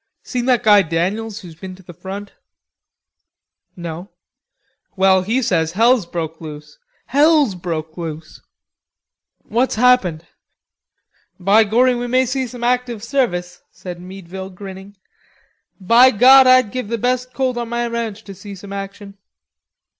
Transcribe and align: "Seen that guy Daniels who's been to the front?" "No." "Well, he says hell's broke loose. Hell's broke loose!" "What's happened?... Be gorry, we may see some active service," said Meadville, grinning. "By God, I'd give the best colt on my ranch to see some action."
"Seen 0.23 0.45
that 0.45 0.63
guy 0.63 0.81
Daniels 0.81 1.41
who's 1.41 1.53
been 1.53 1.75
to 1.75 1.83
the 1.83 1.93
front?" 1.93 2.33
"No." 3.75 4.09
"Well, 4.95 5.21
he 5.21 5.43
says 5.43 5.73
hell's 5.73 6.07
broke 6.07 6.41
loose. 6.41 6.79
Hell's 7.05 7.53
broke 7.53 7.95
loose!" 7.95 8.41
"What's 9.43 9.75
happened?... 9.75 10.25
Be 11.37 11.63
gorry, 11.65 11.93
we 11.93 12.07
may 12.07 12.25
see 12.25 12.47
some 12.47 12.63
active 12.63 13.03
service," 13.03 13.61
said 13.69 14.01
Meadville, 14.01 14.49
grinning. 14.49 14.95
"By 15.79 16.09
God, 16.09 16.47
I'd 16.47 16.71
give 16.71 16.87
the 16.87 16.97
best 16.97 17.31
colt 17.35 17.55
on 17.55 17.69
my 17.69 17.85
ranch 17.85 18.23
to 18.23 18.33
see 18.33 18.55
some 18.55 18.73
action." 18.73 19.19